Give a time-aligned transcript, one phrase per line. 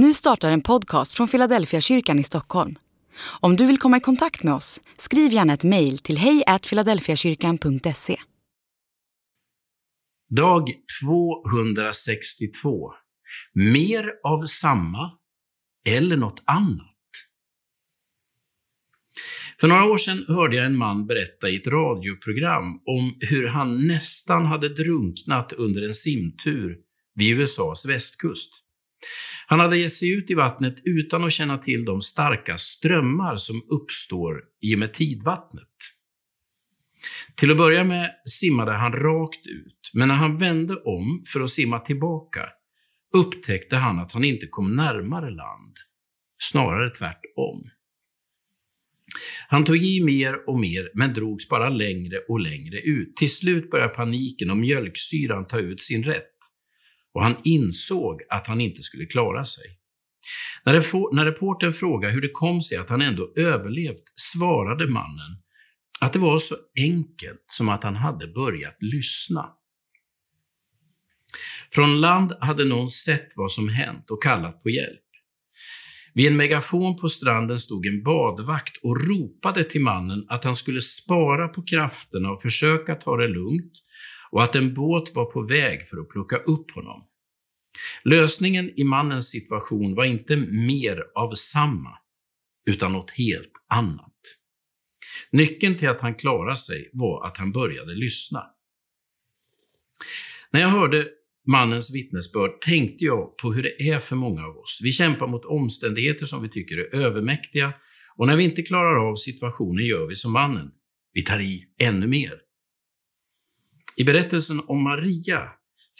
[0.00, 2.78] Nu startar en podcast från Philadelphia kyrkan i Stockholm.
[3.40, 8.16] Om du vill komma i kontakt med oss, skriv gärna ett mejl till hejfiladelfiakyrkan.se.
[10.30, 10.68] Dag
[11.02, 12.92] 262.
[13.54, 15.10] Mer av samma
[15.86, 16.96] eller något annat.
[19.60, 23.86] För några år sedan hörde jag en man berätta i ett radioprogram om hur han
[23.86, 26.76] nästan hade drunknat under en simtur
[27.14, 28.64] vid USAs västkust.
[29.50, 33.62] Han hade gett sig ut i vattnet utan att känna till de starka strömmar som
[33.68, 35.74] uppstår i och med tidvattnet.
[37.34, 41.50] Till att börja med simmade han rakt ut, men när han vände om för att
[41.50, 42.40] simma tillbaka
[43.14, 45.76] upptäckte han att han inte kom närmare land,
[46.38, 47.70] snarare tvärtom.
[49.48, 53.16] Han tog i mer och mer, men drogs bara längre och längre ut.
[53.16, 56.37] Till slut började paniken och mjölksyran ta ut sin rätt
[57.18, 59.64] och han insåg att han inte skulle klara sig.
[60.64, 65.42] När, när reporten frågade hur det kom sig att han ändå överlevt svarade mannen
[66.00, 69.46] att det var så enkelt som att han hade börjat lyssna.
[71.72, 75.08] Från land hade någon sett vad som hänt och kallat på hjälp.
[76.14, 80.80] Vid en megafon på stranden stod en badvakt och ropade till mannen att han skulle
[80.80, 83.72] spara på krafterna och försöka ta det lugnt
[84.30, 87.07] och att en båt var på väg för att plocka upp honom.
[88.04, 91.98] Lösningen i mannens situation var inte mer av samma,
[92.66, 94.14] utan något helt annat.
[95.30, 98.42] Nyckeln till att han klarade sig var att han började lyssna.
[100.50, 101.06] När jag hörde
[101.46, 104.80] mannens vittnesbörd tänkte jag på hur det är för många av oss.
[104.82, 107.72] Vi kämpar mot omständigheter som vi tycker är övermäktiga
[108.16, 110.70] och när vi inte klarar av situationen gör vi som mannen.
[111.12, 112.32] Vi tar i ännu mer.
[113.96, 115.48] I berättelsen om Maria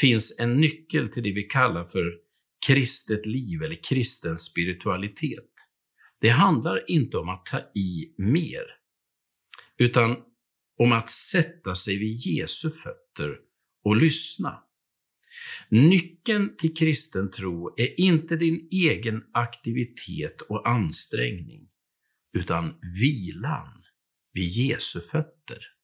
[0.00, 2.14] finns en nyckel till det vi kallar för
[2.66, 5.50] kristet liv eller kristen spiritualitet.
[6.20, 8.64] Det handlar inte om att ta i mer,
[9.78, 10.16] utan
[10.78, 13.38] om att sätta sig vid Jesu fötter
[13.84, 14.62] och lyssna.
[15.68, 21.68] Nyckeln till kristen tro är inte din egen aktivitet och ansträngning,
[22.32, 23.82] utan vilan
[24.32, 25.75] vid Jesu fötter.